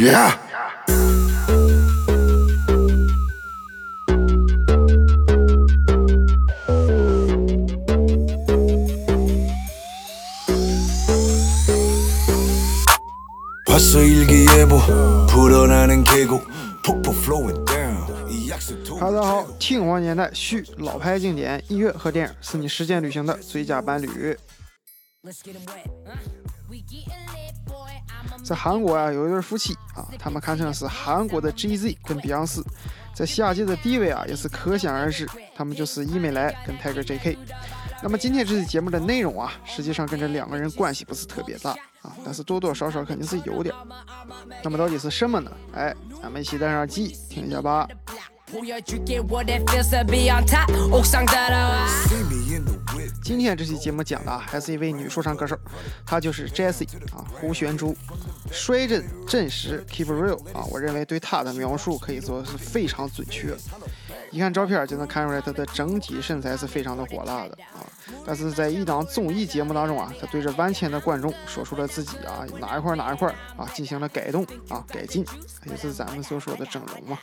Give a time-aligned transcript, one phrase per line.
[0.00, 0.38] Yeah.
[13.66, 14.78] 봤어 일기예보
[15.30, 16.42] 불어나는 계곡
[16.84, 24.36] 폭포 flowing down 이 약속哈喽，大家好，听黄年代续老牌经典，音乐和电影是你实践旅行的最佳伴侣。
[28.44, 32.63] 在韩国啊，有一对夫妻 啊，他们堪称是韩国的 GZ 跟 Beyonce，
[33.13, 35.27] 在下届的地位啊也是可想而知。
[35.55, 37.37] 他们就是伊美莱跟 Tiger JK。
[38.03, 41.71] 那么今天这期节目的内容啊，实际上跟这两个人关系不是特别大
[42.01, 43.75] 啊，但是多多少少肯定是有点。
[44.63, 45.51] 那么到底是什么呢？
[45.73, 47.87] 哎，咱们一起戴上耳机听一下吧。
[53.23, 55.57] 今天这期节目讲的还是一位女说唱歌手，
[56.05, 57.95] 她就是 Jessie 啊，胡璇珠，
[58.51, 63.55] 摔阵阵实，keep real 啊，我认为对她的描述可以说是非常准确。
[64.31, 67.85] 一看照片就能看出来她的整体身材是非常的火辣的啊。
[68.25, 75.25] 但是在一档综艺节目当中啊，她对着万千的观众说出了自己啊哪一块哪一块啊进行了改动啊改进，
[75.65, 77.19] 也是咱们所说的整容嘛。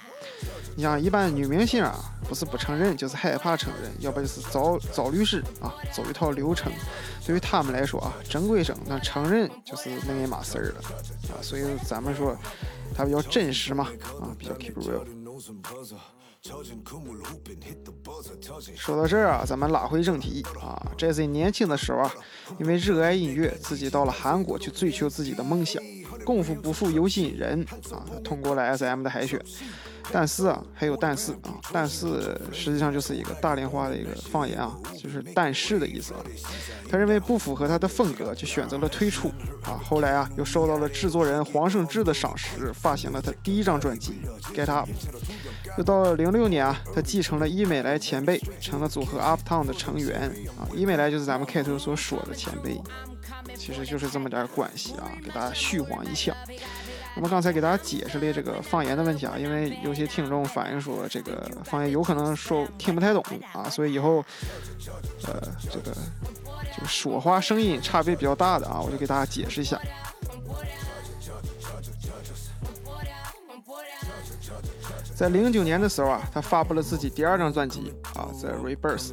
[0.77, 1.99] 你像一般女明星啊，
[2.29, 6.73] 不是不承认，就是害怕承认，要不就是找找律师啊，走一套流程。
[7.27, 10.81] 对于他们来说啊，整归整，那承认就是另一码事儿了
[11.29, 11.43] 啊。
[11.43, 12.37] 所以咱们说，
[12.95, 13.89] 他比较真实嘛，
[14.21, 15.05] 啊，比较 keep real。
[18.77, 20.91] 说到这儿啊，咱们拉回正题啊。
[20.97, 22.13] Jay Z 年轻的时候啊，
[22.59, 25.83] 因为热爱音乐，自己到了韩国去追求自己的梦想，
[26.25, 29.41] 功夫不负有心人啊，通过了 SM 的海选。
[30.13, 36.21] 但是啊，还有但是啊，但是实际上就是一个大连话的一个方言啊，就是但是的意思啊。
[36.91, 39.29] 他认为不符合他的风格，就选择了退出
[39.63, 39.79] 啊。
[39.85, 44.21] 后来啊，又受到了制作人黄胜志的赏识，发行了他第一张专辑
[44.55, 44.89] 《Get Up》。
[45.77, 50.23] 又到了零六年啊，他继承了伊美莱前辈，成了组合 Uptown 的成员
[50.59, 50.67] 啊。
[50.75, 52.81] 伊美莱就是咱们开头所说的前辈，
[53.57, 56.35] 其实就是这么点关系啊，给大家虚晃一枪。
[57.17, 64.25] 那么刚才给大家解释了这个方言的问题啊，因为有些听众反映说这个方言有可能说听不太懂啊，所以以后
[65.27, 65.97] 呃这个
[66.75, 69.81] 这个说话声音差别比较大的啊，我就给大家解释一下。
[75.15, 79.13] 在零九年的时候啊，他发布了自己第二张专辑啊，The Rebirth。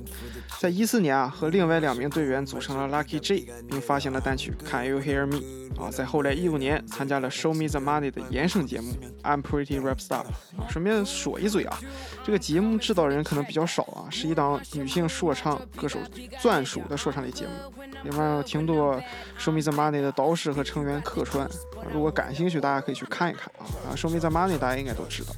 [0.59, 5.41] 在一四年啊，和另外两名队员组成了 Lucky J，并发行了单曲 Can You Hear Me
[5.81, 5.89] 啊。
[5.91, 10.23] 在后来一五年，参加了 Show Me the Money 的衍生节目 I'm Pretty Rap Star。
[10.57, 11.77] 啊，顺便说一嘴啊，
[12.23, 15.99] 这个节目知道人可能比较少啊，是一档女性说唱歌手
[16.41, 18.95] 专属的说唱类节目，里面有挺多
[19.37, 21.45] Show Me the Money 的导师和成员客串。
[21.45, 21.51] 啊
[21.93, 23.61] 如果感兴趣，大家可以去看一看啊。
[23.87, 25.31] 啊，Show Me the Money 大家应该都知道。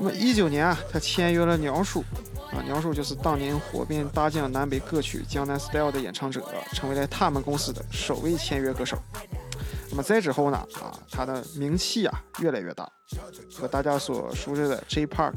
[0.00, 2.04] 那么一九年啊，他签约了鸟叔，
[2.52, 6.40] 啊，鸟叔就是当年火遍大江南北歌曲《江南 Style》的演唱者，
[6.72, 8.96] 成为了他们公司的首位签约歌手。
[9.90, 12.88] 那么再之后呢，啊，他的名气啊越来越大，
[13.52, 15.32] 和大家所熟知的 J Park、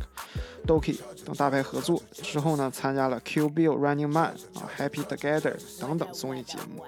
[0.68, 6.84] Doki 等大牌合作之后呢，参加了 Q Bill、Running Man 啊、Happy Together 等等综艺节目。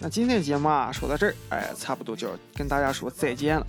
[0.00, 3.66] 那今天节目啊说到这儿，哎，差不多就要跟大家说再见了。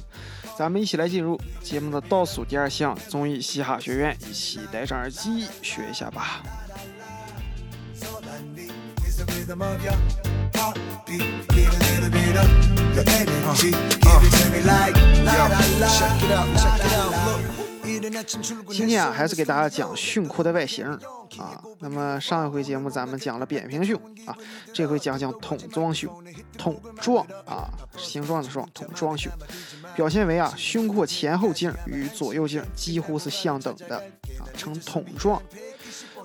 [0.57, 6.41] 咱们一起来进入节目的倒数第二项综艺嘻哈学院，一起戴上耳机学一下吧。
[18.23, 20.85] 今天啊，还是给大家讲胸廓的外形
[21.37, 21.61] 啊。
[21.79, 24.35] 那么上一回节目咱们讲了扁平胸啊，
[24.73, 26.11] 这回讲讲桶状胸。
[26.57, 29.31] 桶状啊，形状的状，桶状胸，
[29.95, 33.97] 表现为啊胸廓前后径与左右径几乎是相等的
[34.39, 35.41] 啊，呈桶状。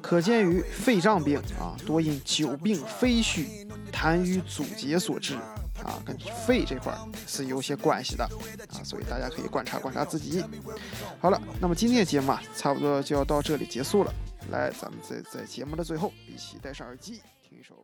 [0.00, 5.36] 可见于肺脏病啊，多因久病非虚、痰瘀阻结所致
[5.84, 8.25] 啊，跟肺这块儿是有些关系的
[8.72, 10.44] 啊，所以大家可以观察观察自己。
[11.20, 14.12] 好了，那么今天的节目啊，差不多就要到这里结束了。
[14.50, 17.75] 来，咱们在在节目的最后，一起戴上耳机听一首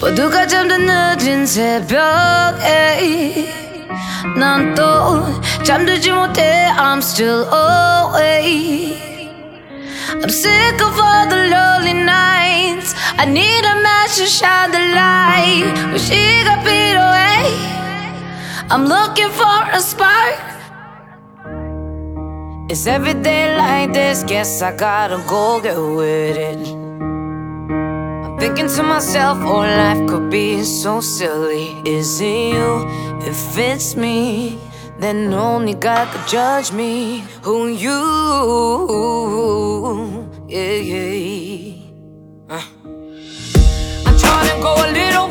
[0.00, 3.48] 모두가 잠든 늦은 새벽에
[4.36, 5.24] 난 또
[5.62, 8.98] 잠들지 못해 I'm still awake
[10.22, 12.94] I'm sick of all the lonely nights.
[13.18, 15.74] I need a match to shine the light.
[15.90, 17.52] But she got beat away.
[18.70, 20.38] I'm looking for a spark.
[22.70, 24.22] It's every day like this.
[24.22, 26.77] Guess I gotta go get with it.
[28.39, 31.75] Thinking to myself, oh, life could be so silly.
[31.85, 32.87] Is it you?
[33.21, 34.57] If it's me,
[34.97, 37.23] then only God could judge me.
[37.43, 37.99] Who you?
[40.47, 41.75] Yeah, yeah.
[42.49, 42.63] Uh.
[44.07, 45.28] I'm trying to go a little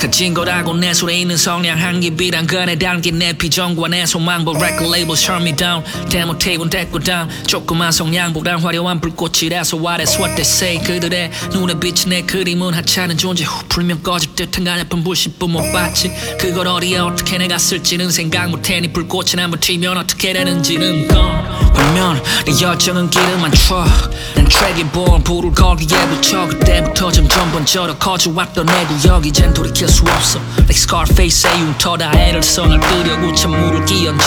[0.00, 4.86] 가진 거라고 내 손에 있는 성량 한개 비단 건에 담긴 내 비전과 내 소망보 record
[4.86, 5.84] label shut me down.
[6.08, 7.28] 데모 테이프는 데리고 down.
[7.46, 10.82] 조그만 성량보단 화려한 불꽃이라서 what is what they say.
[10.82, 13.44] 그들의 눈에 비친 내 그림은 하찮은 존재.
[13.44, 16.10] 후 풀면 꺼질 듯한 가냘픈 불씨뿐 못 봤지.
[16.38, 18.80] 그걸 어디에 어떻게 내가 쓸지는 생각 못해.
[18.80, 21.44] 네 불꽃이 한번 튀면 어떻게 되는지는 건
[21.74, 26.46] 보면 내 열정은 기름만 쳐난 트랙에 본 불을 거기에 붙여.
[26.46, 32.80] 그때부터 점점 번져러 커져왔던 내 구역 이젠 돌이킬 수 없어 Like Scarface의 흉터다 애를 써날
[32.80, 34.24] 끄려고 찬물을 끼얹어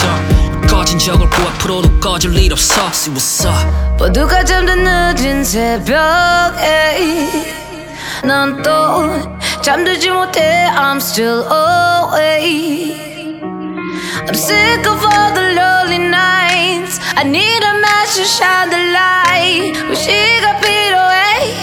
[0.68, 3.66] 꺼진 적을 꾸 앞으로도 꺼질 일 없어 See what's up
[3.98, 6.94] 모두가 잠든 늦은 새벽에
[8.24, 9.10] 난 또
[9.62, 13.04] 잠들지 못해 I'm still awake
[14.26, 19.74] I'm sick of all the lonely nights I need a match to shine the light
[20.62, 21.54] beat away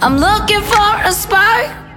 [0.00, 1.87] I'm looking for a spark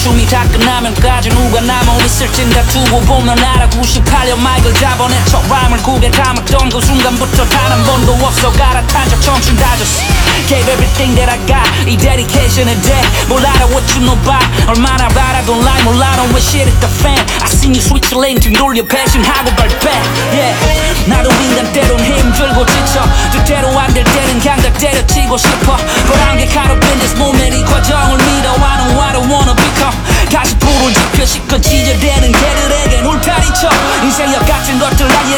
[0.00, 6.70] 춤이 다 끝나면까지 누가 남아있을진 다투고 보면 알아 98년 마이클 잡아내 첫 라임을 국에 담았던
[6.70, 10.02] 그 순간부터 단 한 번도 없어 갈아탄 적 청춘 다졌어
[10.48, 15.06] Gave everything that I got 이 dedication에 대해 뭘 알아 what you know about 얼마나
[15.06, 18.82] 알아도 lie 몰라 넌왜 shit at the fan I seen you switch lane 등 돌려
[18.82, 19.86] 배신하고 발빼
[20.32, 20.56] Yeah
[21.06, 25.76] 나도 인간 때론 힘들고 지쳐 뜻대로 안될 때는 그냥 다 때려치고 싶어
[26.08, 27.39] But I'm get caught up in this moment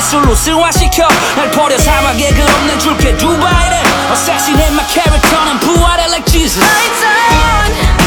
[0.01, 3.77] 술로 승화시켜 날 버려 사막에 그 없는 줄게 두바이를
[4.11, 8.00] Assassinate my character 난 부활해 like Jesus Lights on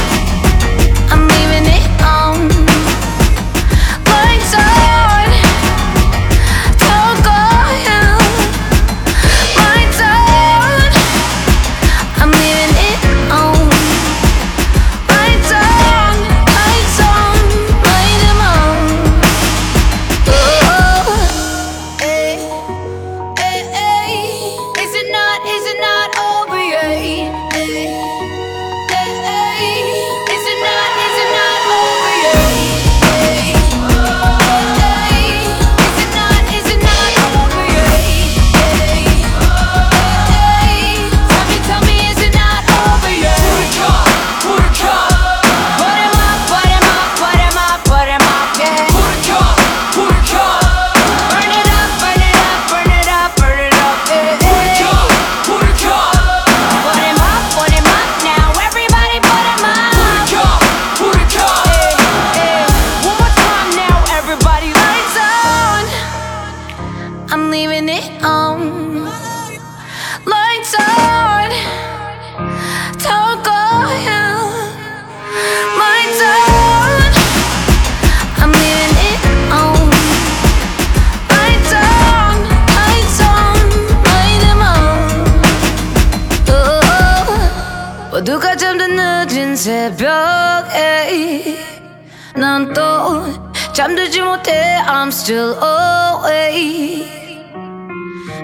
[93.74, 94.52] 잠들지 못해
[94.86, 97.08] I'm still awake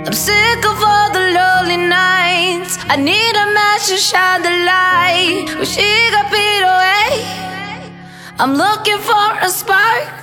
[0.06, 5.54] I'm sick of all the lonely nights I need a match to shine the light
[5.58, 7.24] But she got beat away
[8.38, 10.19] I'm looking for a spark